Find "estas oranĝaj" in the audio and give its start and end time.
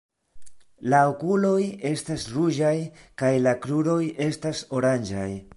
4.31-5.33